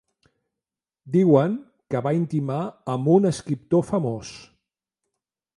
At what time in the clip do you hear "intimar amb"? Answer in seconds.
2.21-3.13